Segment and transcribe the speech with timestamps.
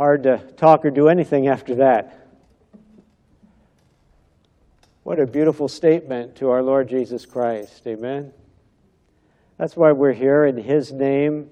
[0.00, 2.26] Hard to talk or do anything after that.
[5.02, 7.86] What a beautiful statement to our Lord Jesus Christ.
[7.86, 8.32] Amen.
[9.58, 11.50] That's why we're here in His name.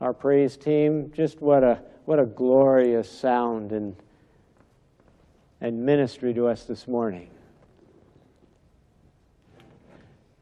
[0.00, 3.94] Our praise team, just what a, what a glorious sound and,
[5.60, 7.30] and ministry to us this morning.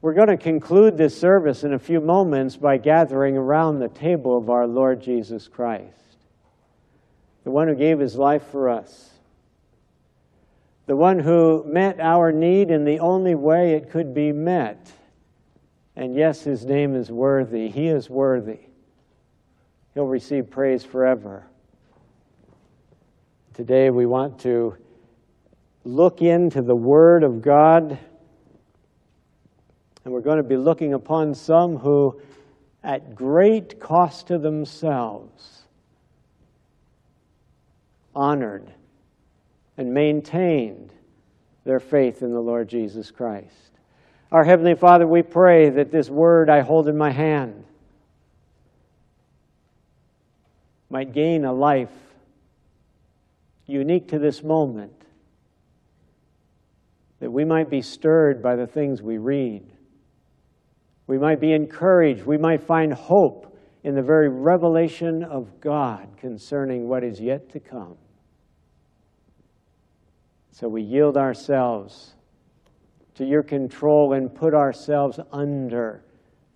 [0.03, 4.37] We're going to conclude this service in a few moments by gathering around the table
[4.37, 6.17] of our Lord Jesus Christ,
[7.45, 9.11] the one who gave his life for us
[10.91, 14.91] the one who met our need in the only way it could be met.
[15.95, 17.69] And yes, his name is worthy.
[17.69, 18.59] He is worthy.
[19.95, 21.47] He'll receive praise forever.
[23.55, 24.79] Today we want to
[25.85, 27.97] look into the Word of God,
[30.05, 32.21] and we're going to be looking upon some who,
[32.83, 35.63] at great cost to themselves,
[38.15, 38.73] honored
[39.77, 40.93] and maintained
[41.65, 43.71] their faith in the Lord Jesus Christ.
[44.33, 47.65] Our Heavenly Father, we pray that this word I hold in my hand
[50.89, 51.91] might gain a life
[53.67, 54.93] unique to this moment,
[57.21, 59.63] that we might be stirred by the things we read.
[61.11, 62.25] We might be encouraged.
[62.25, 67.59] We might find hope in the very revelation of God concerning what is yet to
[67.59, 67.97] come.
[70.53, 72.15] So we yield ourselves
[73.17, 76.05] to your control and put ourselves under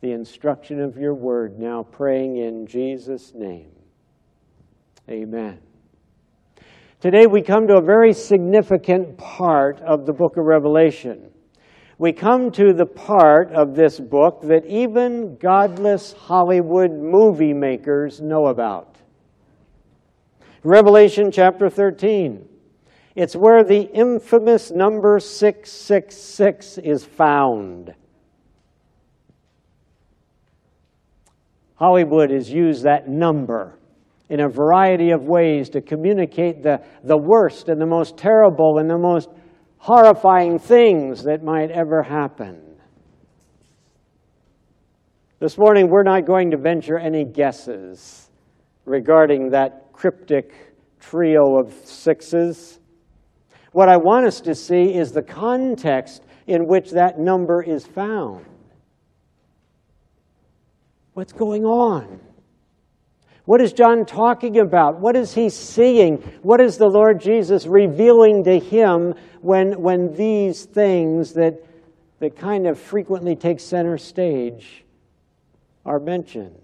[0.03, 3.73] the instruction of your word, now praying in Jesus' name.
[5.11, 5.59] Amen.
[7.01, 11.34] Today we come to a very significant part of the book of Revelation.
[11.99, 18.49] We come to the part of this book that even godless Hollywood movie makers know
[18.49, 18.97] about.
[20.65, 22.49] Revelation chapter 13.
[23.15, 27.95] It's where the infamous number 666 is found.
[31.77, 33.79] Hollywood has used that number
[34.29, 38.91] in a variety of ways to communicate the, the worst and the most terrible and
[38.91, 39.29] the most
[39.85, 42.59] horrifying things that might ever happen.
[45.41, 48.31] This morning, we're not going to venture any guesses
[48.87, 50.55] regarding that cryptic
[51.01, 52.81] trio of sixes.
[53.73, 58.47] What I want us to see is the context in which that number is found.
[61.13, 62.21] What's going on?
[63.45, 65.01] What is John talking about?
[65.01, 66.17] What is he seeing?
[66.43, 71.63] What is the Lord Jesus revealing to him when, when these things that,
[72.21, 74.85] that kind of frequently take center stage
[75.85, 76.59] are mentioned?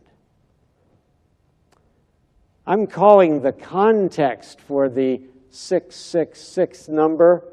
[2.66, 5.20] I'm calling the context for the
[5.50, 7.44] 666 number.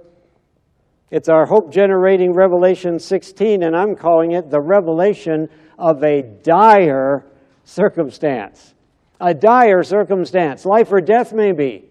[1.12, 7.26] It's our hope generating Revelation 16, and I'm calling it the revelation of a dire
[7.66, 8.76] circumstance.
[9.20, 11.86] A dire circumstance, life or death, maybe.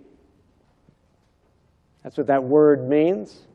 [2.03, 3.47] That's what that word means.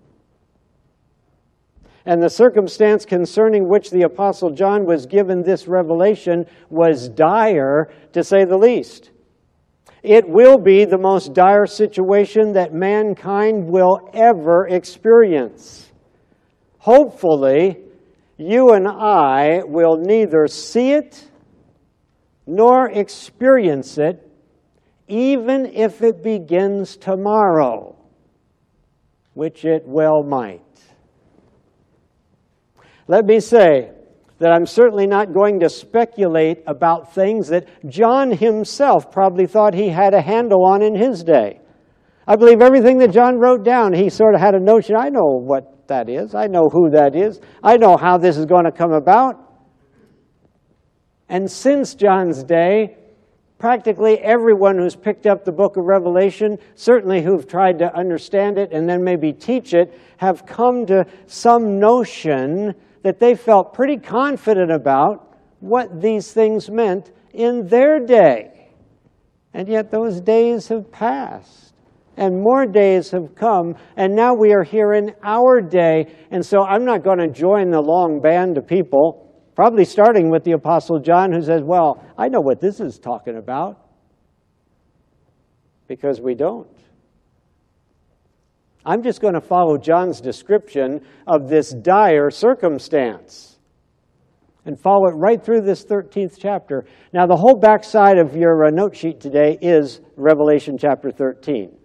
[2.06, 8.24] And the circumstance concerning which the Apostle John was given this revelation was dire, to
[8.24, 9.12] say the least.
[10.03, 15.92] It will be the most dire situation that mankind will ever experience.
[16.80, 17.78] Hopefully,
[18.38, 21.30] you and I will neither see it
[22.46, 24.28] nor experience it,
[25.07, 27.96] even if it begins tomorrow,
[29.34, 30.62] which it well might.
[33.07, 33.91] Let me say,
[34.41, 39.90] that I'm certainly not going to speculate about things that John himself probably thought he
[39.90, 41.61] had a handle on in his day.
[42.26, 45.26] I believe everything that John wrote down, he sort of had a notion I know
[45.26, 48.72] what that is, I know who that is, I know how this is going to
[48.72, 49.51] come about.
[51.31, 52.97] And since John's day,
[53.57, 58.73] practically everyone who's picked up the book of Revelation, certainly who've tried to understand it
[58.73, 64.72] and then maybe teach it, have come to some notion that they felt pretty confident
[64.72, 68.67] about what these things meant in their day.
[69.53, 71.73] And yet those days have passed,
[72.17, 76.13] and more days have come, and now we are here in our day.
[76.29, 79.30] And so I'm not going to join the long band of people,
[79.61, 83.37] probably starting with the Apostle John, who says, Well, I know what this is talking
[83.37, 83.79] about.
[85.87, 86.67] Because we don't.
[88.84, 93.59] I'm just going to follow John's description of this dire circumstance.
[94.66, 96.85] and follow it right through this 13th chapter.
[97.14, 101.78] Now, the whole backside of your uh, note sheet today is Revelation chapter 13.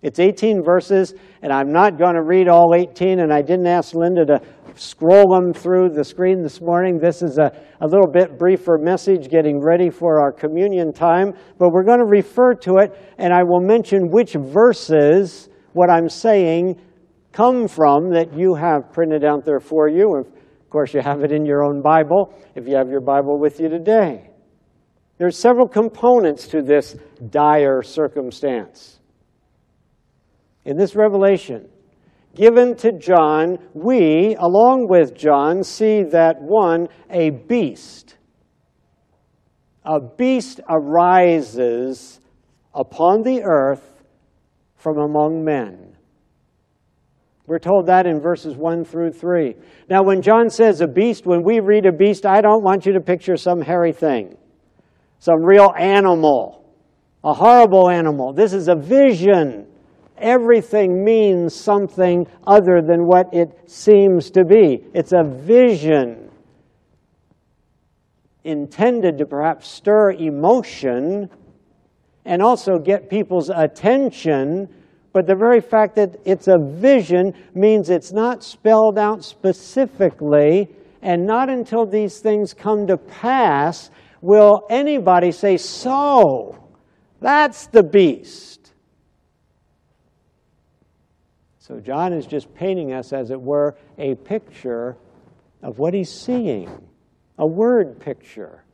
[0.00, 3.94] It's 18 verses, and I'm not going to read all 18, and I didn't ask
[3.94, 4.40] Linda to
[4.74, 6.98] scroll them through the screen this morning.
[6.98, 11.70] This is a, a little bit briefer message getting ready for our communion time, but
[11.70, 16.80] we're going to refer to it, and I will mention which verses what I'm saying
[17.32, 20.16] come from that you have printed out there for you.
[20.16, 23.60] Of course, you have it in your own Bible if you have your Bible with
[23.60, 24.30] you today.
[25.18, 26.96] There's several components to this
[27.30, 28.98] dire circumstance.
[30.64, 31.68] In this revelation
[32.34, 38.16] given to John, we, along with John, see that one, a beast.
[39.84, 42.20] A beast arises
[42.74, 44.02] upon the earth
[44.76, 45.96] from among men.
[47.46, 49.56] We're told that in verses 1 through 3.
[49.90, 52.92] Now, when John says a beast, when we read a beast, I don't want you
[52.92, 54.36] to picture some hairy thing,
[55.18, 56.64] some real animal,
[57.24, 58.32] a horrible animal.
[58.32, 59.66] This is a vision
[60.22, 64.84] everything means something other than what it seems to be.
[64.94, 66.30] It's a vision
[68.44, 71.30] intended to perhaps stir emotion
[72.24, 74.68] and also get people's attention.
[75.12, 80.68] But the very fact that it's a vision means it's not spelled out specifically,
[81.02, 83.90] and not until these things come to pass
[84.20, 86.58] will anybody say, So,
[87.20, 88.51] that's the beast.
[91.62, 94.96] So John is just painting us, as it were, a picture
[95.62, 96.68] of what he's seeing,
[97.38, 98.64] a word picture.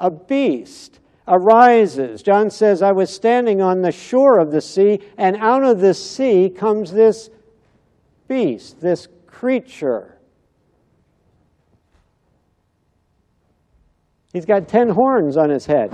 [0.00, 2.22] A beast arises.
[2.22, 5.92] John says, I was standing on the shore of the sea, and out of the
[5.92, 7.28] sea comes this
[8.26, 10.16] beast, this creature.
[14.32, 15.92] He's got ten horns on his head.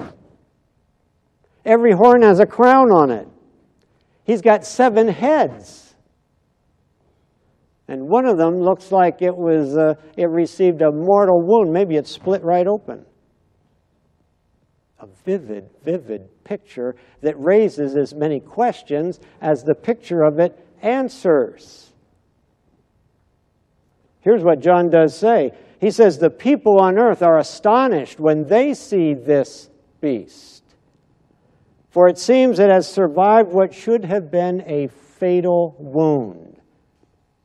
[1.65, 3.27] Every horn has a crown on it.
[4.25, 5.95] He's got seven heads.
[7.89, 11.73] And one of them looks like it was uh, it received a mortal wound.
[11.73, 13.05] Maybe it split right open.
[15.01, 21.91] A vivid, vivid picture that raises as many questions as the picture of it answers.
[24.21, 25.51] Here's what John does say.
[25.81, 29.69] He says, The people on earth are astonished when they see this
[30.01, 30.52] beast
[31.93, 36.57] for it seems it has survived what should have been a fatal wound.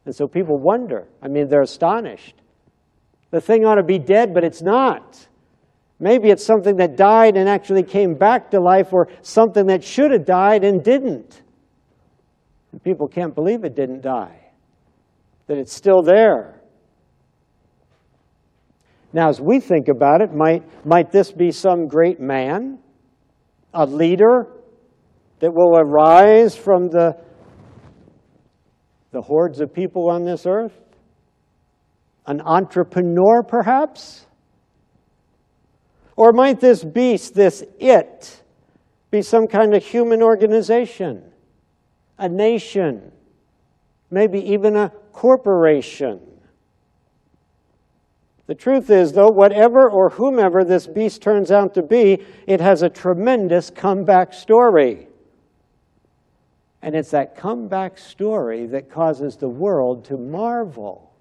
[0.05, 1.05] And so people wonder.
[1.21, 2.35] I mean, they're astonished.
[3.29, 5.27] The thing ought to be dead, but it's not.
[5.99, 10.11] Maybe it's something that died and actually came back to life, or something that should
[10.11, 11.41] have died and didn't.
[12.71, 14.39] And people can't believe it didn't die,
[15.47, 16.61] that it's still there.
[19.11, 22.79] Now, as we think about it, might, might this be some great man?
[23.77, 24.47] A leader
[25.39, 27.15] that will arise from the,
[29.11, 30.73] the hordes of people on this earth?
[32.25, 34.25] An entrepreneur, perhaps?
[36.15, 38.41] Or might this beast, this it,
[39.11, 41.23] be some kind of human organization,
[42.17, 43.11] a nation,
[44.09, 46.19] maybe even a corporation?
[48.47, 52.81] The truth is, though, whatever or whomever this beast turns out to be, it has
[52.81, 55.07] a tremendous comeback story.
[56.81, 61.11] And it's that comeback story that causes the world to marvel.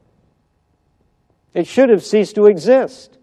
[1.53, 3.19] It should have ceased to exist.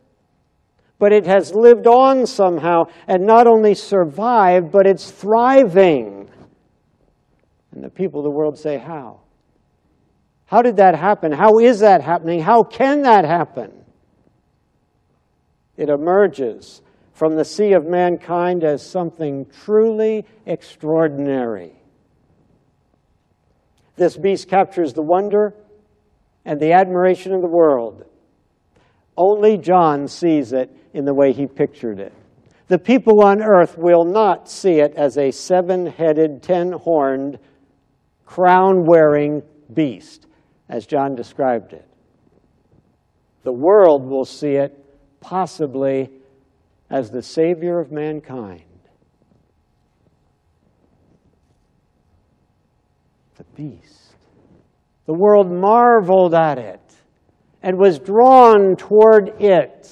[1.00, 6.30] But it has lived on somehow and not only survived, but it's thriving.
[7.72, 9.22] And the people of the world say, How?
[10.46, 11.32] How did that happen?
[11.32, 12.42] How is that happening?
[12.42, 13.83] How can that happen?
[15.78, 16.82] It emerges
[17.14, 21.74] from the sea of mankind as something truly extraordinary.
[23.96, 25.54] This beast captures the wonder
[26.46, 28.06] and the admiration of the world.
[29.16, 32.14] Only John sees it in the way he pictured it.
[32.68, 37.38] The people on earth will not see it as a seven headed, ten horned,
[38.26, 40.26] crown wearing beast,
[40.70, 41.88] as John described it.
[43.44, 44.83] The world will see it
[45.24, 46.12] possibly
[46.90, 48.62] as the Savior of mankind.
[53.38, 54.16] The beast.
[55.06, 56.82] The world marveled at it
[57.64, 59.90] and was drawn toward it.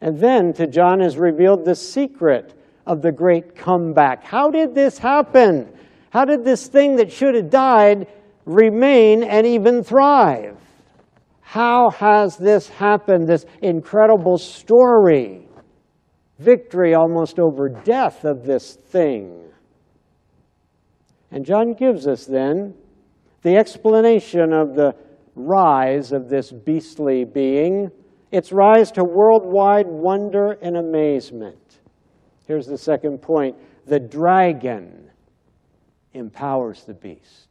[0.00, 4.24] And then to John is revealed the secret of the great comeback.
[4.24, 5.70] How did this happen?
[6.10, 8.08] How did this thing that should have died
[8.46, 10.56] remain and even thrive?
[11.52, 13.28] How has this happened?
[13.28, 15.46] This incredible story.
[16.38, 19.50] Victory almost over death of this thing.
[21.30, 22.72] And John gives us then
[23.42, 24.94] the explanation of the
[25.34, 27.90] rise of this beastly being,
[28.30, 31.80] its rise to worldwide wonder and amazement.
[32.46, 35.10] Here's the second point the dragon
[36.14, 37.48] empowers the beast.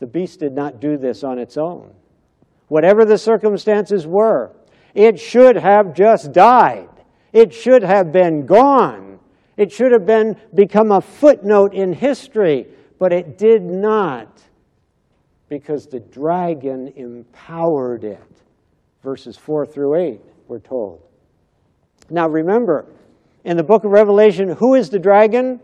[0.00, 1.94] The beast did not do this on its own.
[2.70, 4.52] Whatever the circumstances were,
[4.94, 6.88] it should have just died.
[7.32, 9.18] It should have been gone.
[9.56, 12.68] It should have been become a footnote in history,
[13.00, 14.40] but it did not
[15.48, 18.22] because the dragon empowered it.
[19.02, 21.02] Verses 4 through 8, we're told.
[22.08, 22.86] Now remember,
[23.42, 25.58] in the book of Revelation, who is the dragon?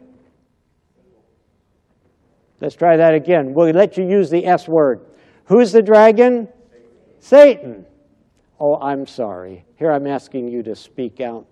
[2.60, 3.54] Let's try that again.
[3.54, 5.06] We'll let you use the S word.
[5.44, 6.48] Who's the dragon?
[7.26, 7.84] Satan.
[8.60, 9.64] Oh, I'm sorry.
[9.74, 11.44] Here I'm asking you to speak out,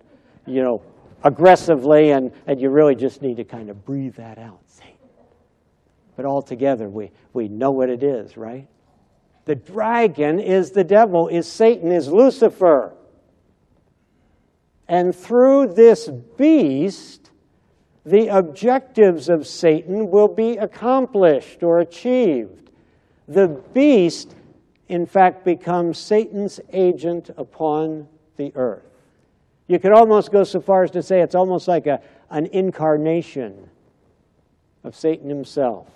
[0.45, 0.81] you know,
[1.25, 4.61] aggressively, and, and you really just need to kind of breathe that out.
[4.67, 4.93] Satan.
[6.15, 8.69] But altogether, we, we know what it is, right?
[9.43, 12.93] The dragon is the devil, is Satan, is Lucifer.
[14.87, 17.31] And through this beast,
[18.05, 22.69] the objectives of Satan will be accomplished or achieved.
[23.27, 24.35] The beast,
[24.87, 28.83] in fact, becomes Satan's agent upon the earth.
[29.67, 31.99] You could almost go so far as to say it's almost like a,
[32.29, 33.69] an incarnation
[34.83, 35.89] of Satan himself.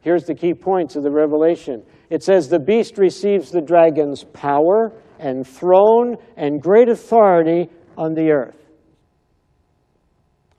[0.00, 4.92] Here's the key points of the revelation it says, The beast receives the dragon's power
[5.18, 8.56] and throne and great authority on the earth.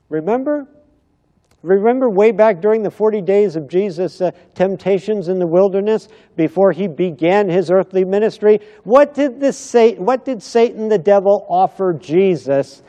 [0.08, 0.66] Remember?
[1.66, 6.06] Remember way back during the 40 days of Jesus' uh, temptations in the wilderness
[6.36, 8.60] before he began his earthly ministry?
[8.84, 12.84] What did, this what did Satan the devil offer Jesus?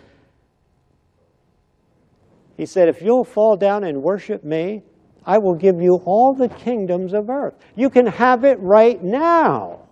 [2.55, 4.83] He said, If you'll fall down and worship me,
[5.25, 7.55] I will give you all the kingdoms of earth.
[7.75, 9.87] You can have it right now.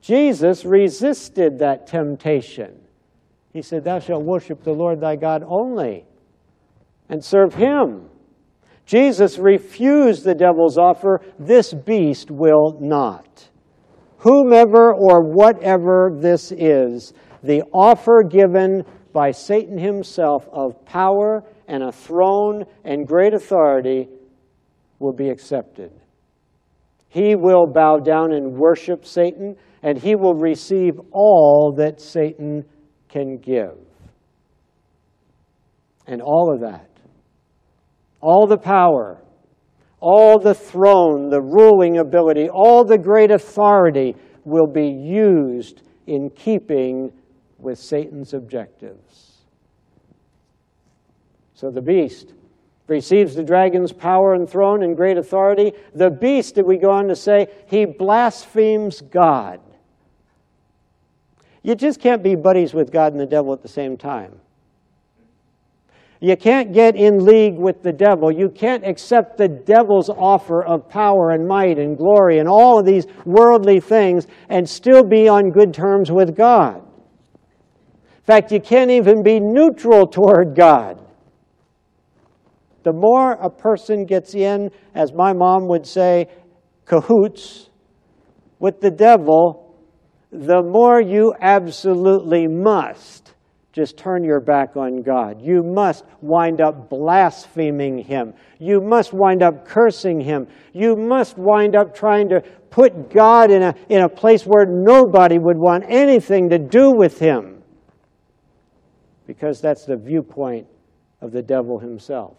[0.00, 2.80] Jesus resisted that temptation.
[3.52, 6.04] He said, Thou shalt worship the Lord thy God only
[7.08, 8.08] and serve him.
[8.86, 13.48] Jesus refused the devil's offer, This beast will not.
[14.18, 21.92] Whomever or whatever this is, the offer given by Satan himself of power and a
[21.92, 24.08] throne and great authority
[24.98, 25.90] will be accepted.
[27.08, 32.64] He will bow down and worship Satan, and he will receive all that Satan
[33.10, 33.76] can give.
[36.06, 36.88] And all of that,
[38.20, 39.18] all the power,
[40.00, 47.12] all the throne, the ruling ability, all the great authority will be used in keeping
[47.58, 49.42] with Satan's objectives.
[51.54, 52.32] So the beast
[52.86, 55.72] receives the dragon's power and throne and great authority.
[55.94, 59.60] The beast, did we go on to say, he blasphemes God.
[61.62, 64.40] You just can't be buddies with God and the devil at the same time.
[66.22, 68.30] You can't get in league with the devil.
[68.30, 72.84] You can't accept the devil's offer of power and might and glory and all of
[72.84, 76.76] these worldly things and still be on good terms with God.
[76.76, 80.98] In fact, you can't even be neutral toward God.
[82.82, 86.28] The more a person gets in, as my mom would say,
[86.84, 87.70] cahoots
[88.58, 89.69] with the devil,
[90.32, 93.34] the more you absolutely must
[93.72, 95.40] just turn your back on God.
[95.40, 98.34] You must wind up blaspheming Him.
[98.58, 100.48] You must wind up cursing Him.
[100.72, 105.38] You must wind up trying to put God in a, in a place where nobody
[105.38, 107.62] would want anything to do with Him.
[109.26, 110.66] Because that's the viewpoint
[111.20, 112.36] of the devil himself.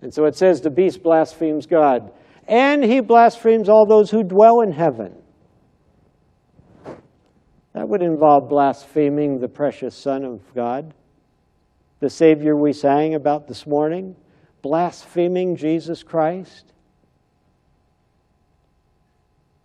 [0.00, 2.12] And so it says the beast blasphemes God,
[2.46, 5.14] and he blasphemes all those who dwell in heaven.
[7.78, 10.92] That would involve blaspheming the precious Son of God,
[12.00, 14.16] the Savior we sang about this morning,
[14.62, 16.72] blaspheming Jesus Christ,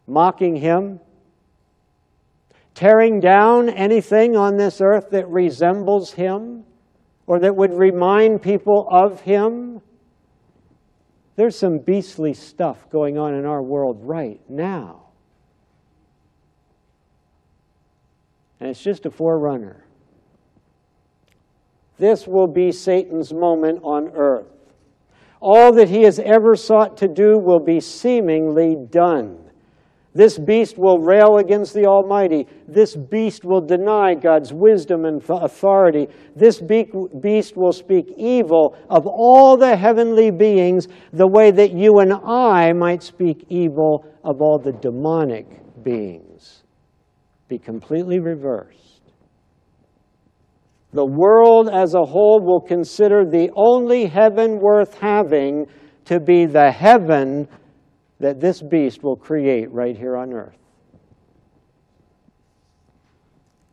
[0.05, 0.99] mocking Him,
[2.75, 6.65] tearing down anything on this earth that resembles Him
[7.25, 9.81] or that would remind people of Him.
[11.35, 15.02] There's some beastly stuff going on in our world right now.
[18.59, 19.83] And it's just a forerunner.
[21.97, 24.47] This will be Satan's moment on earth.
[25.39, 29.39] All that he has ever sought to do will be seemingly done.
[30.15, 32.47] This beast will rail against the Almighty.
[32.67, 36.07] This beast will deny God's wisdom and authority.
[36.35, 42.13] This beast will speak evil of all the heavenly beings the way that you and
[42.13, 45.47] I might speak evil of all the demonic
[45.83, 46.32] beings.
[47.47, 49.01] Be completely reversed.
[50.93, 55.65] The world as a whole will consider the only heaven worth having
[56.05, 57.47] to be the heaven
[58.19, 60.57] that this beast will create right here on earth.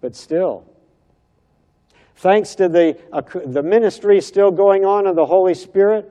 [0.00, 0.64] But still,
[2.16, 6.10] thanks to the, uh, the ministry still going on of the Holy Spirit,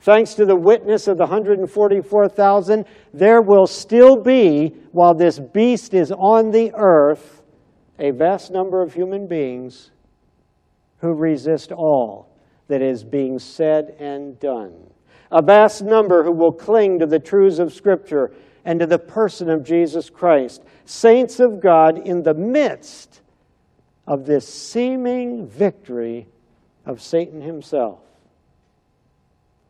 [0.00, 6.12] thanks to the witness of the 144,000, there will still be, while this beast is
[6.12, 7.42] on the earth,
[7.98, 9.90] a vast number of human beings
[10.98, 12.28] who resist all
[12.68, 14.90] that is being said and done
[15.30, 18.32] a vast number who will cling to the truths of Scripture
[18.64, 23.22] and to the person of Jesus Christ, saints of God in the midst
[24.06, 26.26] of this seeming victory
[26.84, 28.00] of Satan himself.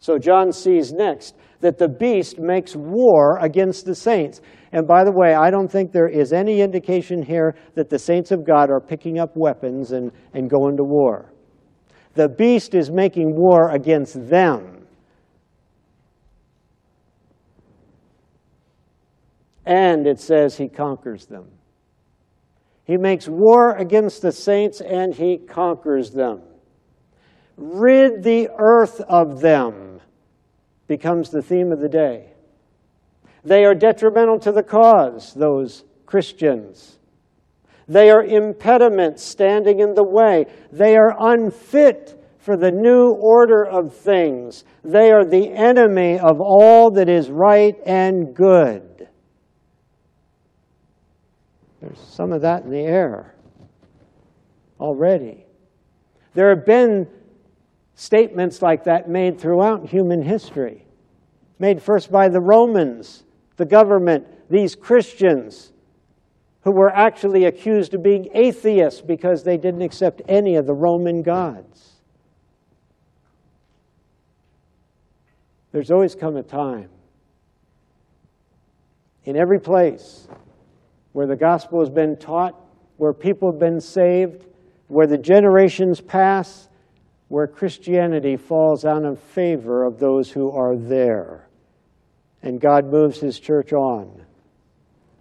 [0.00, 4.40] So John sees next that the beast makes war against the saints.
[4.72, 8.30] And by the way, I don't think there is any indication here that the saints
[8.30, 11.32] of God are picking up weapons and, and going to war.
[12.14, 14.80] The beast is making war against them.
[19.70, 21.46] and it says he conquers them.
[22.84, 26.42] He makes war against the saints and he conquers them.
[27.56, 29.89] Rid the earth of them
[30.90, 32.24] becomes the theme of the day.
[33.44, 36.98] They are detrimental to the cause, those Christians.
[37.86, 40.46] They are impediments standing in the way.
[40.72, 44.64] They are unfit for the new order of things.
[44.82, 49.06] They are the enemy of all that is right and good.
[51.80, 53.36] There's some of that in the air
[54.80, 55.46] already.
[56.34, 57.06] There have been
[58.00, 60.86] statements like that made throughout human history,
[61.58, 63.24] made first by the Romans,
[63.58, 65.70] the government, these Christians
[66.62, 71.20] who were actually accused of being atheists because they didn't accept any of the Roman
[71.20, 72.00] gods.
[75.70, 76.88] There's always come a time
[79.26, 80.26] in every place
[81.12, 82.58] where the gospel has been taught,
[82.96, 84.46] where people have been saved,
[84.88, 86.69] where the generations pass,
[87.30, 91.48] where Christianity falls out of favor of those who are there.
[92.42, 94.26] And God moves his church on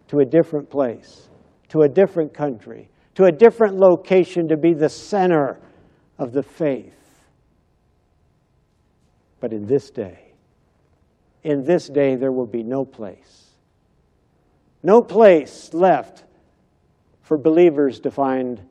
[0.09, 1.29] to a different place,
[1.69, 5.57] to a different country, to a different location to be the center
[6.17, 6.93] of the faith.
[9.39, 10.33] But in this day,
[11.43, 13.39] in this day, there will be no place
[14.83, 16.23] no place left
[17.21, 18.61] for believers to find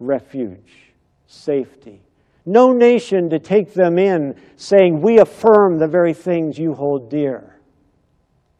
[0.00, 0.92] refuge,
[1.26, 2.02] safety.
[2.48, 7.60] No nation to take them in, saying, We affirm the very things you hold dear.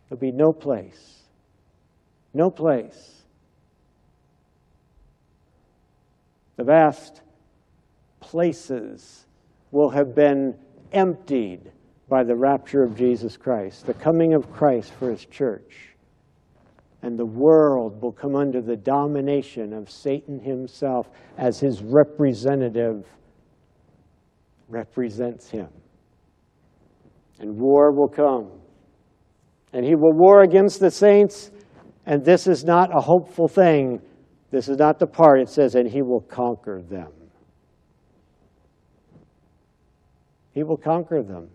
[0.08, 1.22] There'll be no place.
[2.34, 3.22] No place.
[6.56, 7.22] The vast
[8.20, 9.24] places
[9.70, 10.54] will have been
[10.92, 11.72] emptied
[12.10, 15.94] by the rapture of Jesus Christ, the coming of Christ for his church
[17.00, 23.06] and the world will come under the domination of Satan himself as his representative
[24.68, 25.68] represents him.
[27.40, 28.50] And war will come.
[29.72, 31.50] And he will war against the saints,
[32.06, 34.00] and this is not a hopeful thing.
[34.50, 35.40] This is not the part.
[35.40, 37.12] It says, and he will conquer them.
[40.52, 41.50] He will conquer them.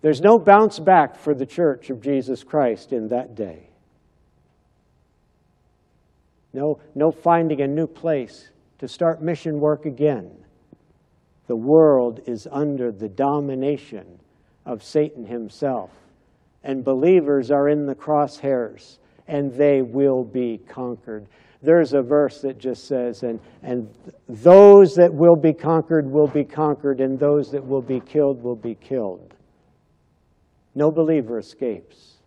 [0.00, 3.68] There's no bounce back for the church of Jesus Christ in that day.
[6.52, 10.30] No, no finding a new place to start mission work again.
[11.48, 14.20] The world is under the domination
[14.64, 15.90] of Satan himself.
[16.62, 21.26] And believers are in the crosshairs, and they will be conquered.
[21.62, 23.88] There's a verse that just says, and, and
[24.28, 28.54] those that will be conquered will be conquered, and those that will be killed will
[28.56, 29.34] be killed.
[30.74, 32.18] No believer escapes.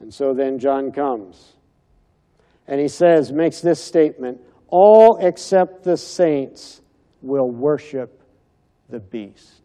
[0.00, 1.55] And so then John comes.
[2.68, 6.80] And he says, makes this statement all except the saints
[7.22, 8.20] will worship
[8.88, 9.62] the beast.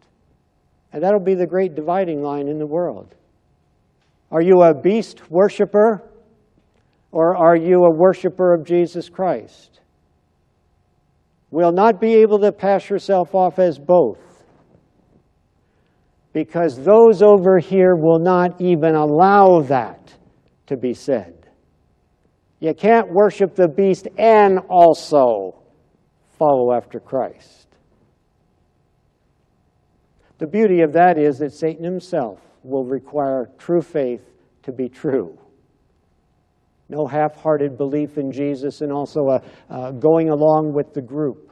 [0.92, 3.14] And that'll be the great dividing line in the world.
[4.30, 6.02] Are you a beast worshiper
[7.10, 9.72] or are you a worshiper of Jesus Christ?
[11.52, 14.18] will not be able to pass yourself off as both.
[16.32, 20.14] Because those over here will not even allow that
[20.66, 21.41] to be said.
[22.62, 25.60] You can't worship the beast and also
[26.38, 27.66] follow after Christ.
[30.38, 34.22] The beauty of that is that Satan himself will require true faith
[34.62, 35.36] to be true.
[36.88, 41.50] No half hearted belief in Jesus and also a, uh, going along with the group,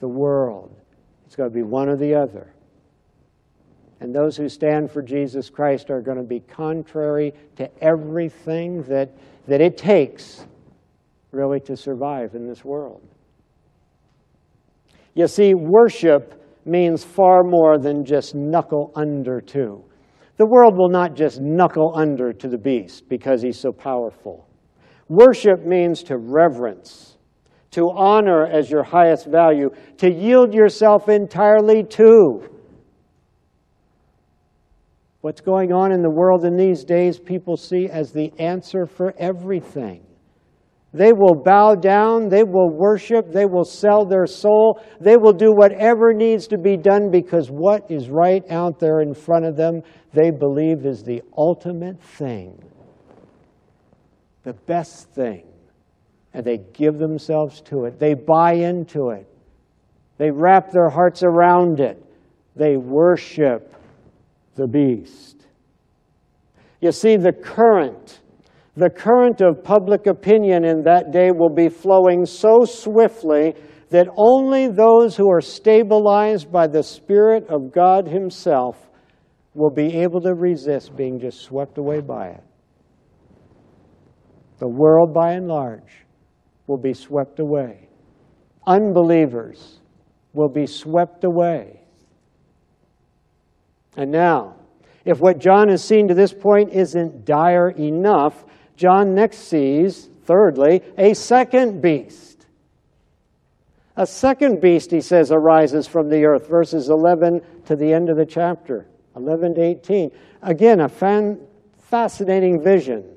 [0.00, 0.78] the world.
[1.24, 2.52] It's going to be one or the other.
[4.00, 9.10] And those who stand for Jesus Christ are going to be contrary to everything that,
[9.46, 10.44] that it takes
[11.30, 13.02] really to survive in this world.
[15.14, 19.84] You see, worship means far more than just knuckle under to.
[20.36, 24.46] The world will not just knuckle under to the beast because he's so powerful.
[25.08, 27.16] Worship means to reverence,
[27.70, 32.50] to honor as your highest value, to yield yourself entirely to.
[35.26, 39.12] What's going on in the world in these days, people see as the answer for
[39.18, 40.06] everything.
[40.94, 45.52] They will bow down, they will worship, they will sell their soul, they will do
[45.52, 49.82] whatever needs to be done because what is right out there in front of them,
[50.12, 52.62] they believe is the ultimate thing,
[54.44, 55.44] the best thing.
[56.34, 59.26] And they give themselves to it, they buy into it,
[60.18, 62.00] they wrap their hearts around it,
[62.54, 63.72] they worship
[64.56, 65.46] the beast.
[66.80, 68.20] You see, the current
[68.76, 73.54] the current of public opinion in that day will be flowing so swiftly
[73.88, 78.90] that only those who are stabilized by the Spirit of God Himself
[79.54, 82.44] will be able to resist being just swept away by it.
[84.58, 86.04] The world, by and large,
[86.66, 87.88] will be swept away.
[88.66, 89.80] Unbelievers
[90.34, 91.85] will be swept away.
[93.96, 94.56] And now,
[95.04, 98.44] if what John has seen to this point isn't dire enough,
[98.76, 102.46] John next sees, thirdly, a second beast.
[103.96, 108.18] A second beast, he says, arises from the earth, verses 11 to the end of
[108.18, 110.10] the chapter, 11 to 18.
[110.42, 111.40] Again, a fan,
[111.78, 113.16] fascinating vision.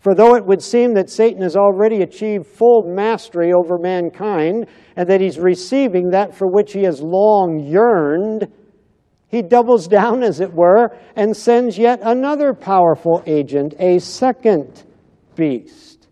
[0.00, 5.08] For though it would seem that Satan has already achieved full mastery over mankind, and
[5.08, 8.52] that he's receiving that for which he has long yearned,
[9.34, 14.84] he doubles down, as it were, and sends yet another powerful agent, a second
[15.34, 16.06] beast.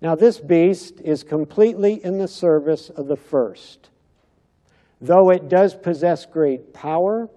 [0.00, 3.90] Now, this beast is completely in the service of the first.
[5.00, 7.28] Though it does possess great power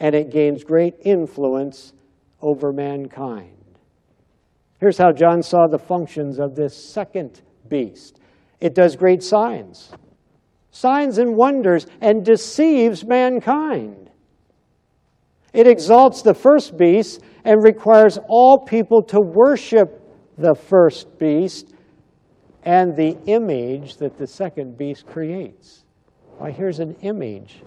[0.00, 1.92] and it gains great influence
[2.40, 3.78] over mankind.
[4.80, 8.18] Here's how John saw the functions of this second beast
[8.60, 9.92] it does great signs
[10.72, 14.10] signs and wonders, and deceives mankind.
[15.52, 20.00] It exalts the first beast and requires all people to worship
[20.38, 21.74] the first beast
[22.64, 25.84] and the image that the second beast creates.
[26.38, 27.62] Why, here's an image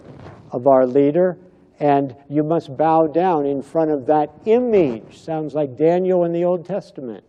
[0.50, 1.38] of our leader,
[1.78, 5.18] and you must bow down in front of that image.
[5.18, 7.22] Sounds like Daniel in the Old Testament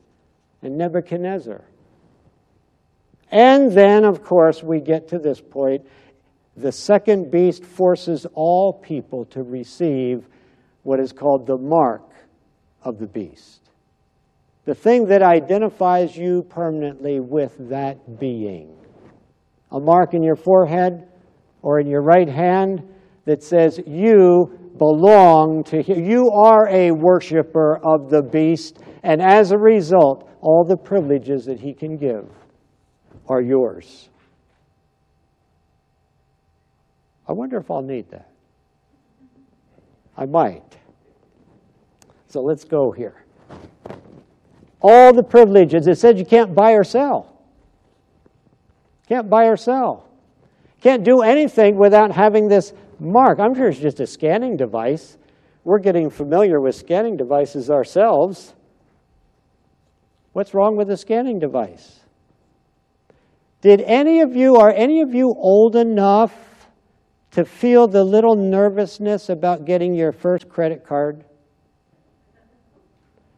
[0.61, 1.63] and Nebuchadnezzar.
[3.31, 5.85] And then, of course, we get to this point.
[6.55, 10.27] The second beast forces all people to receive
[10.83, 12.09] what is called the mark
[12.81, 13.69] of the beast.
[14.65, 18.75] The thing that identifies you permanently with that being.
[19.71, 21.07] A mark in your forehead
[21.61, 22.81] or in your right hand
[23.25, 26.05] that says you belong to him.
[26.05, 31.59] You are a worshiper of the beast, and as a result, all the privileges that
[31.59, 32.25] he can give
[33.27, 34.09] are yours.
[37.27, 38.29] I wonder if I'll need that.
[40.15, 40.77] I might.
[42.29, 43.23] So let's go here.
[44.81, 45.87] All the privileges.
[45.87, 47.33] It said you can't buy or sell.
[49.07, 50.07] Can't buy or sell.
[50.81, 53.39] Can't do anything without having this mark.
[53.39, 55.17] I'm sure it's just a scanning device.
[55.63, 58.53] We're getting familiar with scanning devices ourselves.
[60.33, 61.99] What's wrong with a scanning device?
[63.61, 66.67] Did any of you, are any of you old enough
[67.31, 71.23] to feel the little nervousness about getting your first credit card?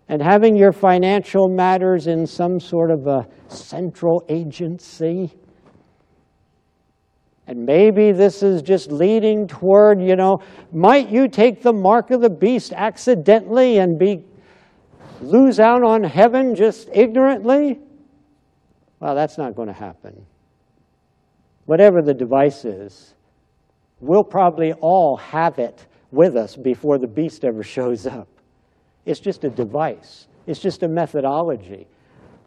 [0.09, 5.33] And having your financial matters in some sort of a central agency?
[7.47, 10.39] And maybe this is just leading toward, you know,
[10.73, 14.25] might you take the mark of the beast accidentally and be
[15.21, 17.79] lose out on heaven just ignorantly?
[18.99, 20.25] Well, that's not going to happen.
[21.65, 23.13] Whatever the device is,
[23.99, 28.27] we'll probably all have it with us before the beast ever shows up.
[29.05, 31.87] It's just a device, it's just a methodology.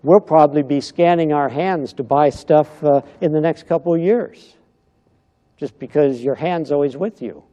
[0.05, 4.01] We'll probably be scanning our hands to buy stuff uh, in the next couple of
[4.01, 4.57] years
[5.57, 7.45] just because your hand's always with you.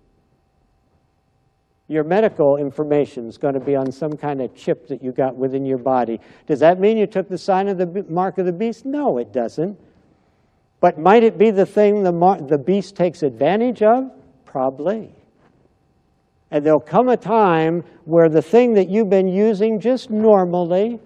[1.89, 5.35] Your medical information is going to be on some kind of chip that you got
[5.35, 6.21] within your body.
[6.45, 8.85] Does that mean you took the sign of the mark of the beast?
[8.85, 9.75] No, it doesn't.
[10.79, 14.11] But might it be the thing the, the beast takes advantage of?
[14.45, 15.09] Probably.
[16.51, 20.99] And there'll come a time where the thing that you've been using just normally,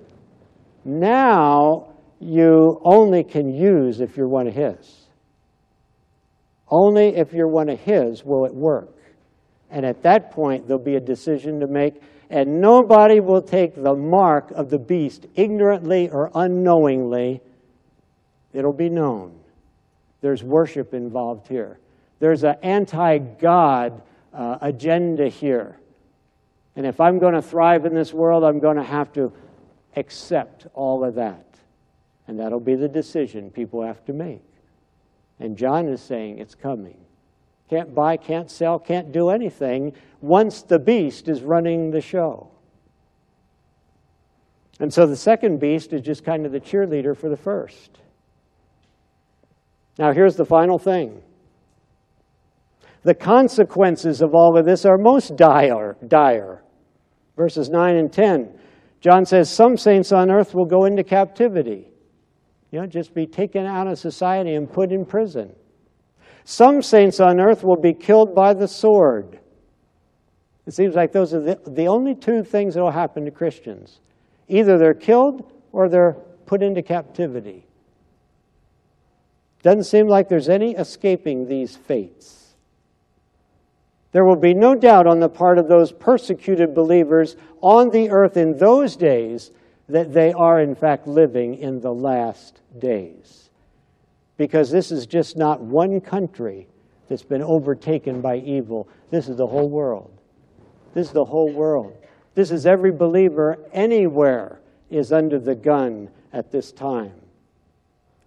[0.84, 5.08] now you only can use if you're one of His.
[6.67, 8.89] Only if you're one of His will it work.
[9.74, 13.96] And at that point, there'll be a decision to make, and nobody will take the
[13.96, 17.42] mark of the beast ignorantly or unknowingly.
[18.54, 19.40] It'll be known.
[20.22, 21.80] There's worship involved here,
[22.20, 24.00] there's an anti God
[24.32, 25.80] uh, agenda here.
[26.76, 29.34] And if I'm going to thrive in this world, I'm going to have to
[29.96, 31.46] accept all of that.
[32.28, 34.44] And that'll be the decision people have to make.
[35.40, 36.98] And John is saying it's coming.
[37.74, 42.52] Can't buy, can't sell, can't do anything once the beast is running the show.
[44.80, 47.98] And so the second beast is just kind of the cheerleader for the first.
[49.98, 51.24] Now, here's the final thing
[53.02, 55.98] the consequences of all of this are most dire.
[56.08, 56.62] dire.
[57.36, 58.54] Verses 9 and 10.
[59.02, 61.88] John says, Some saints on earth will go into captivity.
[62.70, 65.56] You know, just be taken out of society and put in prison.
[66.45, 69.39] Some saints on earth will be killed by the sword.
[70.65, 73.99] It seems like those are the, the only two things that will happen to Christians.
[74.47, 77.65] Either they're killed or they're put into captivity.
[79.62, 82.56] Doesn't seem like there's any escaping these fates.
[84.12, 88.38] There will be no doubt on the part of those persecuted believers on the earth
[88.38, 89.51] in those days
[89.89, 93.49] that they are, in fact, living in the last days.
[94.38, 96.67] Because this is just not one country
[97.08, 100.12] that's been overtaken by evil, this is the whole world.
[100.93, 101.96] This is the whole world.
[102.36, 107.13] This is every believer anywhere is under the gun at this time.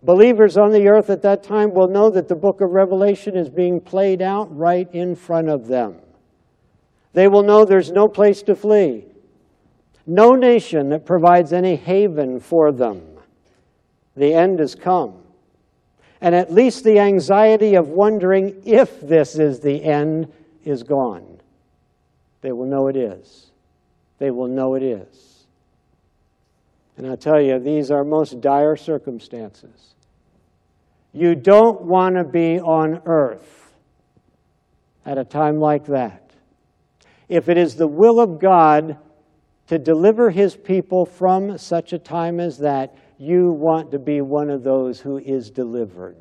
[0.02, 3.48] Believers on the earth at that time will know that the book of Revelation is
[3.48, 5.96] being played out right in front of them.
[7.12, 9.06] They will know there's no place to flee
[10.06, 13.02] no nation that provides any haven for them.
[14.16, 15.14] The end has come.
[16.20, 20.32] And at least the anxiety of wondering if this is the end
[20.64, 21.40] is gone.
[22.40, 23.46] They will know it is.
[24.18, 25.44] They will know it is.
[26.96, 29.94] And I tell you, these are most dire circumstances.
[31.12, 33.74] You don't want to be on earth
[35.04, 36.30] at a time like that.
[37.28, 38.98] If it is the will of God
[39.66, 44.50] to deliver his people from such a time as that, you want to be one
[44.50, 46.16] of those who is delivered.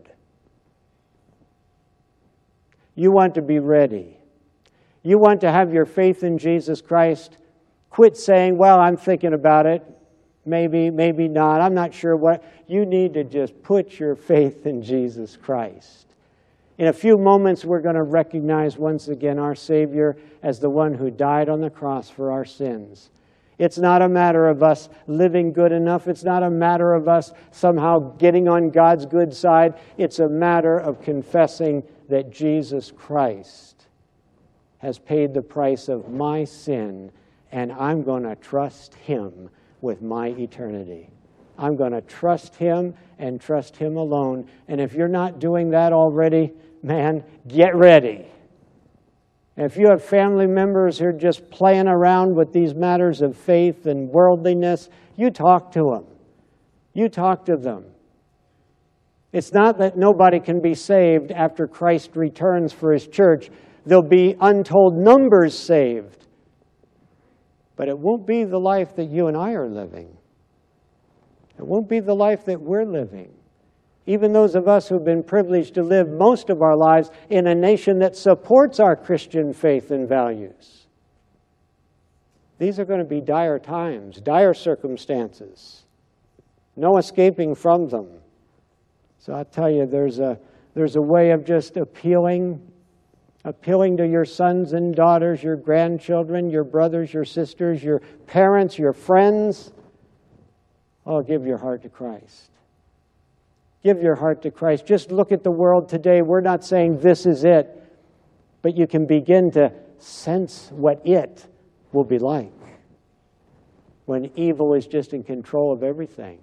[2.95, 4.17] You want to be ready.
[5.03, 7.37] You want to have your faith in Jesus Christ.
[7.89, 9.83] Quit saying, Well, I'm thinking about it.
[10.45, 11.59] Maybe, maybe not.
[11.59, 12.43] I'm not sure what.
[12.67, 16.05] You need to just put your faith in Jesus Christ.
[16.77, 20.93] In a few moments, we're going to recognize once again our Savior as the one
[20.93, 23.09] who died on the cross for our sins.
[23.57, 26.07] It's not a matter of us living good enough.
[26.07, 29.75] It's not a matter of us somehow getting on God's good side.
[29.97, 33.87] It's a matter of confessing that Jesus Christ
[34.79, 37.11] has paid the price of my sin,
[37.51, 39.49] and I'm going to trust Him
[39.81, 41.09] with my eternity.
[41.57, 44.47] I'm going to trust Him and trust Him alone.
[44.67, 46.51] And if you're not doing that already,
[46.83, 48.27] man, get ready
[49.57, 53.85] if you have family members who are just playing around with these matters of faith
[53.85, 56.05] and worldliness, you talk to them.
[56.93, 57.85] You talk to them.
[59.31, 63.49] It's not that nobody can be saved after Christ returns for his church.
[63.85, 66.25] There'll be untold numbers saved.
[67.75, 70.17] But it won't be the life that you and I are living.
[71.57, 73.31] It won't be the life that we're living
[74.07, 77.55] even those of us who've been privileged to live most of our lives in a
[77.55, 80.85] nation that supports our Christian faith and values.
[82.59, 85.83] These are going to be dire times, dire circumstances.
[86.75, 88.07] No escaping from them.
[89.17, 90.37] So I tell you, there's a,
[90.75, 92.61] there's a way of just appealing,
[93.43, 98.93] appealing to your sons and daughters, your grandchildren, your brothers, your sisters, your parents, your
[98.93, 99.71] friends.
[101.07, 102.51] Oh, give your heart to Christ.
[103.85, 104.87] Give your heart to Christ.
[104.87, 106.23] Just look at the world today.
[106.23, 107.69] We're not saying this is it,
[108.63, 111.45] but you can begin to sense what it
[111.91, 112.51] will be like
[114.05, 116.39] when evil is just in control of everything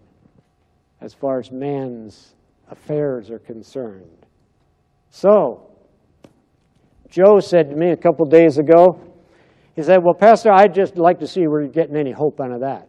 [1.01, 2.35] as far as man's
[2.71, 4.27] affairs are concerned.
[5.11, 5.69] So,
[7.09, 9.01] Joe said to me a couple days ago,
[9.75, 12.53] he said, Well, Pastor, I'd just like to see where you're getting any hope out
[12.53, 12.89] of that.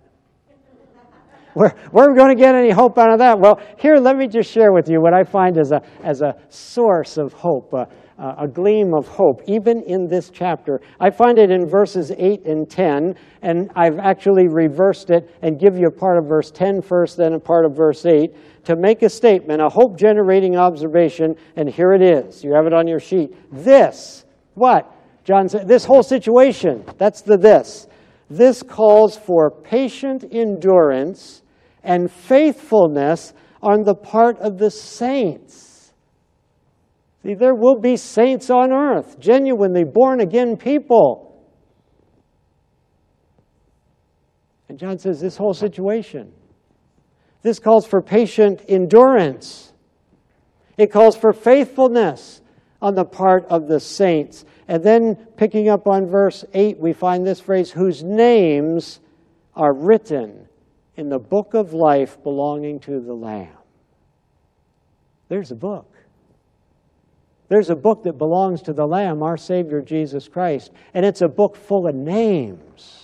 [1.54, 3.40] Where, are we going to get any hope out of that?
[3.40, 6.36] Well, here, let me just share with you what I find as a, as a
[6.50, 7.86] source of hope, uh,
[8.18, 10.82] a gleam of hope, even in this chapter.
[11.00, 15.78] I find it in verses 8 and 10, and I've actually reversed it and give
[15.78, 18.34] you a part of verse 10 first, then a part of verse 8
[18.66, 22.44] to make a statement, a hope generating observation, and here it is.
[22.44, 23.36] You have it on your sheet.
[23.52, 24.90] This, what?
[25.24, 27.88] John said, this whole situation, that's the this.
[28.30, 31.43] This calls for patient endurance
[31.84, 35.94] and faithfulness on the part of the saints.
[37.24, 41.42] See, there will be saints on earth, genuinely born again people.
[44.68, 46.34] And John says this whole situation
[47.44, 49.74] this calls for patient endurance.
[50.78, 52.42] It calls for faithfulness
[52.82, 54.46] on the part of the saints.
[54.68, 59.02] And then, picking up on verse 8, we find this phrase whose names
[59.56, 60.48] are written
[60.96, 63.56] in the book of life belonging to the Lamb.
[65.30, 65.90] There's a book.
[67.50, 71.28] There's a book that belongs to the Lamb, our Savior Jesus Christ, and it's a
[71.28, 73.04] book full of names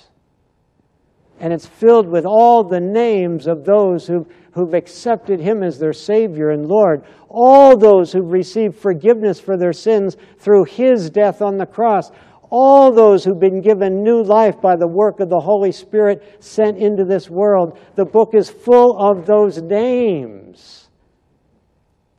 [1.40, 5.94] and it's filled with all the names of those who've, who've accepted Him as their
[5.94, 11.58] Savior and Lord, all those who've received forgiveness for their sins through His death on
[11.58, 12.12] the cross,
[12.50, 16.78] all those who've been given new life by the work of the Holy Spirit sent
[16.78, 17.80] into this world.
[17.96, 20.90] The book is full of those names.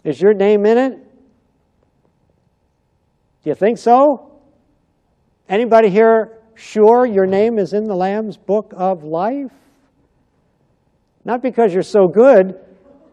[0.05, 0.93] Is your name in it?
[3.43, 4.41] Do you think so?
[5.49, 9.53] Anybody here sure your name is in the Lamb's book of life?
[11.25, 12.59] Not because you're so good,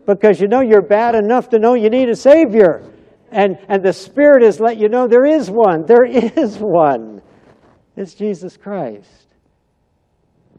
[0.06, 2.84] because you know you're bad enough to know you need a Savior.
[3.32, 5.86] And, and the Spirit has let you know there is one.
[5.86, 7.22] There is one.
[7.96, 9.28] It's Jesus Christ.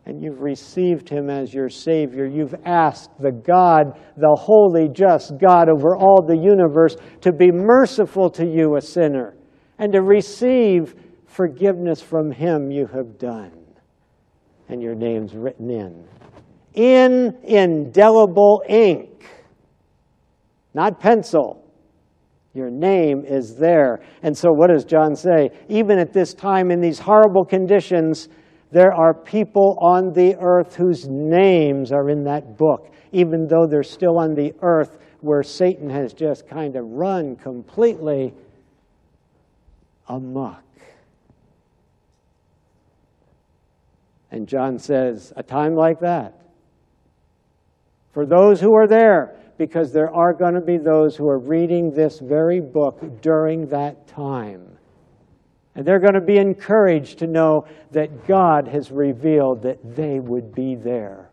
[0.04, 2.26] And you've received him as your Savior.
[2.26, 8.30] You've asked the God, the holy, just God over all the universe, to be merciful
[8.30, 9.36] to you, a sinner,
[9.78, 10.94] and to receive
[11.26, 13.52] forgiveness from him you have done.
[14.70, 16.04] And your name's written in.
[16.72, 19.26] In indelible ink,
[20.72, 21.67] not pencil.
[22.54, 24.00] Your name is there.
[24.22, 25.50] And so, what does John say?
[25.68, 28.28] Even at this time, in these horrible conditions,
[28.70, 33.82] there are people on the earth whose names are in that book, even though they're
[33.82, 38.32] still on the earth where Satan has just kind of run completely
[40.08, 40.62] amok.
[44.30, 46.34] And John says, a time like that,
[48.12, 51.90] for those who are there, because there are going to be those who are reading
[51.90, 54.64] this very book during that time.
[55.74, 60.54] And they're going to be encouraged to know that God has revealed that they would
[60.54, 61.30] be there.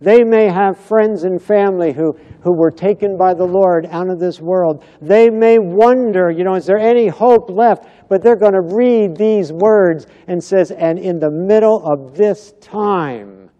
[0.00, 4.20] They may have friends and family who, who were taken by the Lord out of
[4.20, 4.84] this world.
[5.00, 7.86] They may wonder, you know, is there any hope left?
[8.08, 12.52] But they're going to read these words and says, and in the middle of this
[12.60, 13.50] time,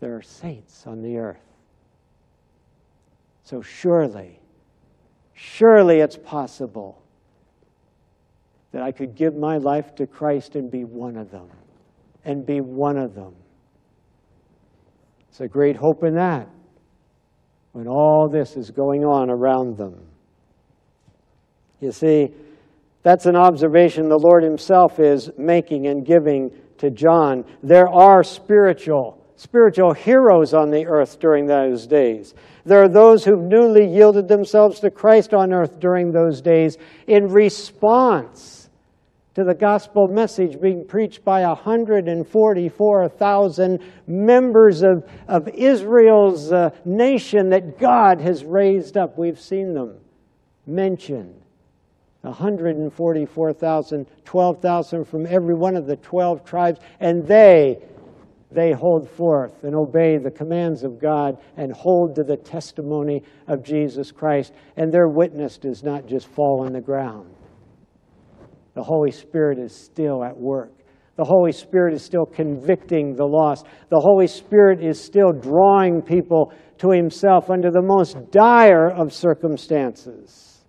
[0.00, 1.40] there are saints on the earth.
[3.44, 4.40] So surely,
[5.34, 7.02] surely it's possible
[8.72, 11.48] that I could give my life to Christ and be one of them.
[12.24, 13.34] And be one of them.
[15.30, 16.48] It's a great hope in that
[17.72, 19.94] when all this is going on around them.
[21.80, 22.32] You see,
[23.02, 27.44] that's an observation the Lord Himself is making and giving to John.
[27.62, 32.34] There are spiritual, spiritual heroes on the earth during those days.
[32.64, 36.76] There are those who've newly yielded themselves to Christ on earth during those days
[37.06, 38.68] in response
[39.34, 47.78] to the gospel message being preached by 144,000 members of, of Israel's uh, nation that
[47.78, 49.16] God has raised up.
[49.16, 50.00] We've seen them
[50.66, 51.36] mentioned.
[52.22, 57.78] 144,000, 12,000 from every one of the 12 tribes, and they
[58.50, 63.62] they hold forth and obey the commands of God and hold to the testimony of
[63.62, 67.34] Jesus Christ, and their witness does not just fall on the ground.
[68.74, 70.72] The Holy Spirit is still at work.
[71.16, 73.66] The Holy Spirit is still convicting the lost.
[73.90, 80.64] The Holy Spirit is still drawing people to Himself under the most dire of circumstances.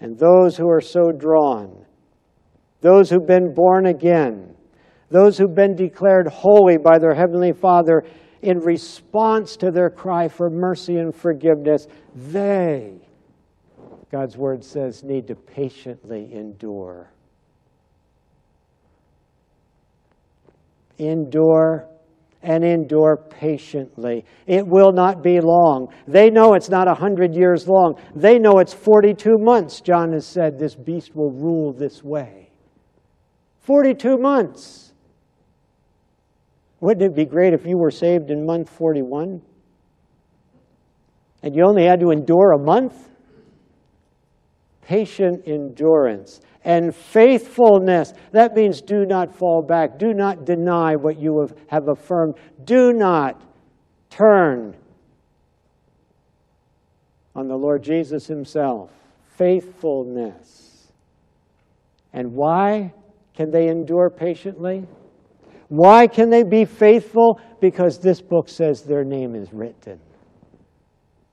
[0.00, 1.86] And those who are so drawn,
[2.82, 4.54] those who've been born again,
[5.10, 8.04] those who've been declared holy by their Heavenly Father
[8.42, 12.94] in response to their cry for mercy and forgiveness, they,
[14.10, 17.10] God's Word says, need to patiently endure.
[20.98, 21.88] Endure
[22.42, 24.24] and endure patiently.
[24.46, 25.88] It will not be long.
[26.06, 28.00] They know it's not a hundred years long.
[28.14, 32.50] They know it's 42 months, John has said, this beast will rule this way.
[33.62, 34.85] 42 months.
[36.86, 39.42] Wouldn't it be great if you were saved in month 41?
[41.42, 43.08] And you only had to endure a month?
[44.82, 48.12] Patient endurance and faithfulness.
[48.30, 49.98] That means do not fall back.
[49.98, 52.36] Do not deny what you have affirmed.
[52.62, 53.42] Do not
[54.08, 54.76] turn
[57.34, 58.92] on the Lord Jesus Himself.
[59.36, 60.92] Faithfulness.
[62.12, 62.94] And why
[63.34, 64.86] can they endure patiently?
[65.68, 67.40] Why can they be faithful?
[67.60, 70.00] Because this book says their name is written.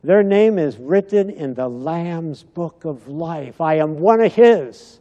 [0.03, 3.61] Their name is written in the Lamb's book of life.
[3.61, 4.99] I am one of His.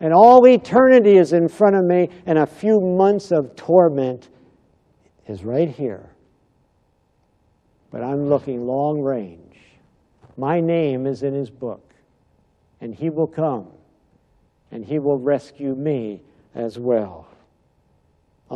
[0.00, 4.28] And all eternity is in front of me, and a few months of torment
[5.28, 6.10] is right here.
[7.92, 9.58] But I'm looking long range.
[10.36, 11.94] My name is in His book,
[12.80, 13.68] and He will come,
[14.72, 16.22] and He will rescue me
[16.54, 17.28] as well.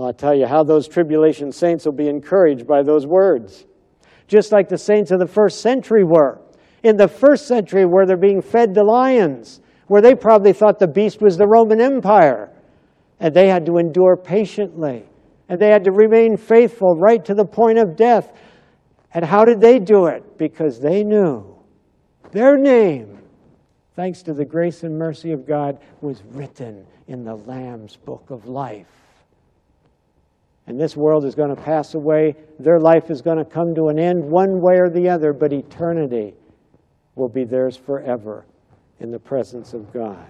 [0.05, 3.65] I'll tell you how those tribulation saints will be encouraged by those words.
[4.29, 6.39] Just like the saints of the first century were.
[6.83, 10.87] In the first century, where they're being fed to lions, where they probably thought the
[10.87, 12.51] beast was the Roman Empire.
[13.21, 15.05] And they had to endure patiently.
[15.49, 18.33] And they had to remain faithful right to the point of death.
[19.15, 20.37] And how did they do it?
[20.37, 21.57] Because they knew
[22.33, 23.19] their name,
[23.95, 28.47] thanks to the grace and mercy of God, was written in the Lamb's book of
[28.47, 29.06] life
[30.67, 32.35] and this world is going to pass away.
[32.59, 35.53] Their life is going to come to an end one way or the other, but
[35.53, 36.35] eternity
[37.15, 38.45] will be theirs forever
[39.01, 40.27] in the presence of God.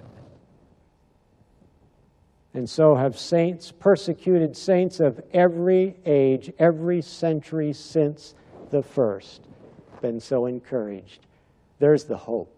[2.53, 8.35] And so have saints, persecuted saints of every age, every century since
[8.71, 9.43] the first,
[10.01, 11.27] been so encouraged.
[11.79, 12.53] There's the hope.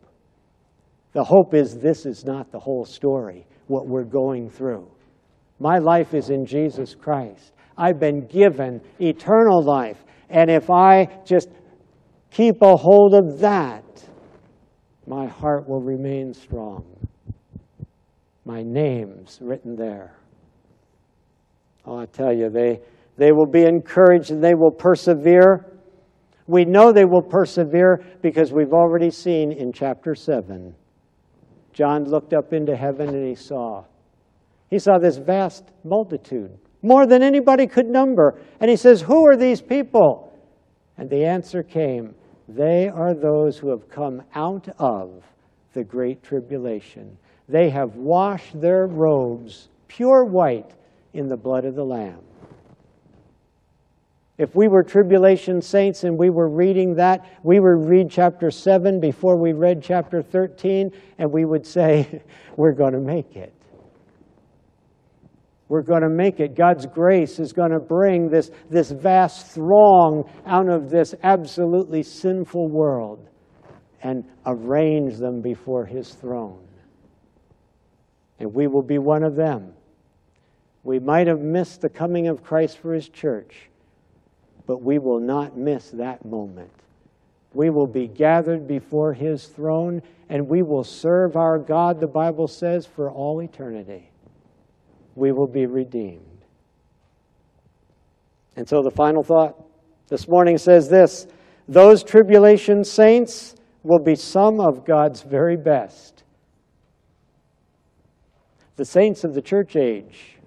[1.12, 4.88] The hope is this is not the whole story, what we're going through.
[5.58, 7.52] My life is in Jesus Christ.
[7.78, 10.04] I've been given eternal life.
[10.28, 11.48] And if I just
[12.30, 13.84] keep a hold of that,
[15.06, 16.84] my heart will remain strong.
[18.44, 20.16] My name's written there.
[21.86, 22.80] Oh, I tell you, they,
[23.16, 25.64] they will be encouraged and they will persevere.
[26.46, 30.74] We know they will persevere because we've already seen in chapter 7.
[31.72, 33.84] John looked up into heaven and he saw.
[34.68, 38.38] He saw this vast multitude more than anybody could number.
[38.60, 40.32] And he says, Who are these people?
[40.96, 42.14] And the answer came,
[42.48, 45.22] They are those who have come out of
[45.72, 47.16] the great tribulation.
[47.48, 50.72] They have washed their robes pure white
[51.14, 52.20] in the blood of the Lamb.
[54.36, 59.00] If we were tribulation saints and we were reading that, we would read chapter 7
[59.00, 62.22] before we read chapter 13, and we would say,
[62.56, 63.52] We're going to make it.
[65.68, 66.54] We're going to make it.
[66.54, 72.68] God's grace is going to bring this, this vast throng out of this absolutely sinful
[72.68, 73.28] world
[74.02, 76.64] and arrange them before His throne.
[78.38, 79.74] And we will be one of them.
[80.84, 83.68] We might have missed the coming of Christ for His church,
[84.66, 86.70] but we will not miss that moment.
[87.52, 90.00] We will be gathered before His throne
[90.30, 94.07] and we will serve our God, the Bible says, for all eternity
[95.18, 96.24] we will be redeemed.
[98.56, 99.56] And so the final thought
[100.08, 101.26] this morning says this
[101.68, 106.24] those tribulation saints will be some of God's very best.
[108.76, 110.38] The saints of the church age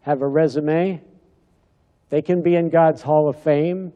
[0.00, 1.00] have a resume.
[2.10, 3.92] They can be in God's Hall of Fame.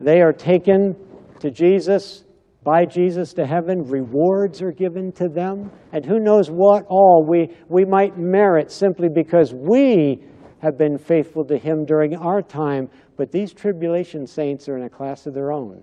[0.00, 0.96] They are taken
[1.40, 2.24] to Jesus
[2.64, 7.50] by Jesus to heaven, rewards are given to them, and who knows what all we,
[7.68, 10.22] we might merit simply because we
[10.60, 12.88] have been faithful to Him during our time.
[13.16, 15.82] But these tribulation saints are in a class of their own.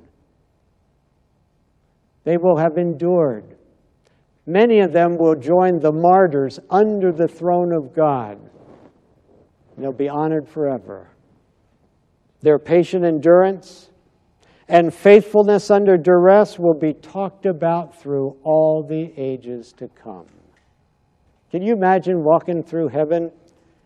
[2.23, 3.57] They will have endured
[4.49, 8.39] Many of them will join the martyrs under the throne of God.
[9.77, 11.11] They'll be honored forever.
[12.41, 13.88] Their patient endurance
[14.69, 20.27] and faithfulness under duress will be talked about through all the ages to come.
[21.49, 23.31] Can you imagine walking through heaven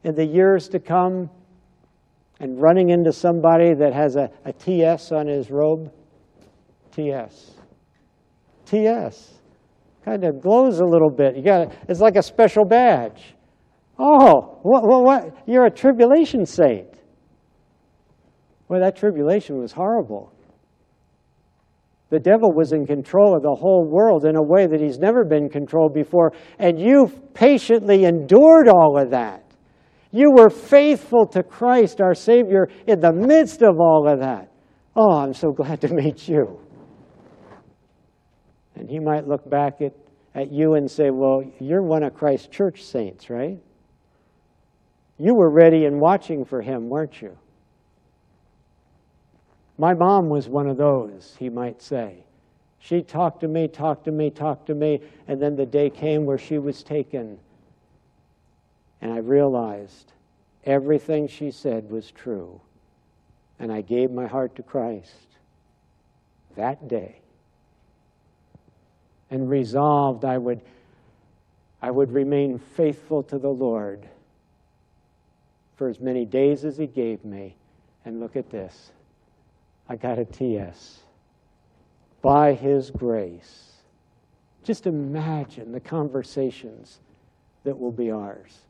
[0.03, 1.29] in the years to come
[2.41, 5.89] and running into somebody that has a, a TS on his robe?
[6.91, 7.51] TS.
[8.65, 9.39] TS.
[10.03, 11.37] Kind of glows a little bit.
[11.37, 13.35] You got it's like a special badge.
[13.97, 15.47] Oh, what, what, what?
[15.47, 16.87] You're a tribulation saint.
[18.67, 20.32] Well, that tribulation was horrible.
[22.13, 25.25] The devil was in control of the whole world in a way that he's never
[25.25, 29.43] been controlled before, and you patiently endured all of that.
[30.11, 34.51] You were faithful to Christ, our Savior, in the midst of all of that.
[34.95, 36.59] Oh, I'm so glad to meet you.
[38.75, 39.93] And he might look back at,
[40.35, 43.57] at you and say, Well, you're one of Christ's church saints, right?
[45.17, 47.35] You were ready and watching for him, weren't you?
[49.83, 52.23] My mom was one of those, he might say.
[52.79, 56.23] She talked to me, talked to me, talked to me, and then the day came
[56.23, 57.37] where she was taken.
[59.01, 60.13] And I realized
[60.63, 62.61] everything she said was true.
[63.59, 65.27] And I gave my heart to Christ
[66.55, 67.17] that day
[69.29, 70.61] and resolved I would,
[71.81, 74.07] I would remain faithful to the Lord
[75.75, 77.57] for as many days as He gave me.
[78.05, 78.93] And look at this
[79.89, 81.01] I got a TS.
[82.21, 83.71] By His grace.
[84.63, 86.99] Just imagine the conversations
[87.63, 88.61] that will be ours.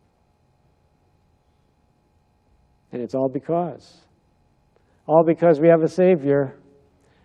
[2.92, 3.98] And it's all because.
[5.08, 6.56] All because we have a Savior.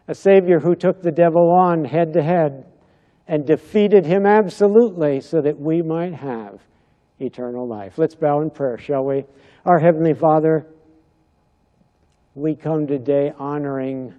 [0.08, 2.66] A Savior who took the devil on head to head
[3.26, 6.60] and defeated him absolutely so that we might have
[7.20, 7.98] eternal life.
[7.98, 9.24] Let's bow in prayer, shall we?
[9.66, 10.66] Our Heavenly Father,
[12.34, 14.14] we come today honoring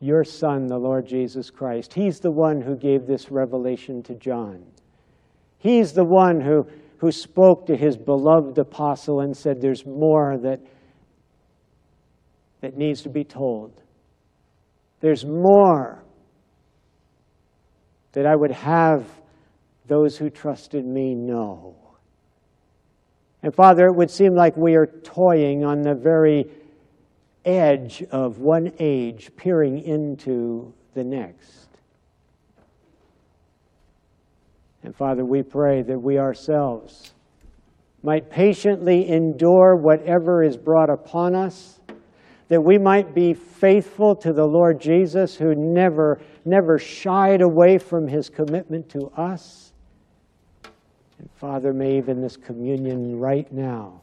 [0.00, 1.92] your Son, the Lord Jesus Christ.
[1.92, 4.64] He's the one who gave this revelation to John.
[5.58, 6.66] He's the one who,
[6.98, 10.60] who spoke to his beloved apostle and said, There's more that,
[12.62, 13.82] that needs to be told.
[15.00, 16.02] There's more
[18.12, 19.06] that I would have
[19.86, 21.76] those who trusted me know.
[23.42, 26.46] And Father, it would seem like we are toying on the very
[27.44, 31.68] edge of one age, peering into the next.
[34.82, 37.12] And Father, we pray that we ourselves
[38.02, 41.78] might patiently endure whatever is brought upon us,
[42.48, 48.08] that we might be faithful to the Lord Jesus, who never, never shied away from
[48.08, 49.72] his commitment to us.
[51.18, 54.00] And Father, may even this communion right now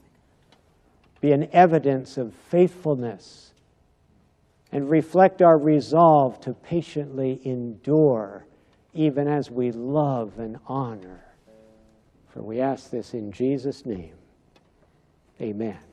[1.21, 3.53] be an evidence of faithfulness
[4.71, 8.45] and reflect our resolve to patiently endure
[8.93, 11.23] even as we love and honor.
[12.33, 14.13] For we ask this in Jesus' name.
[15.39, 15.86] Amen.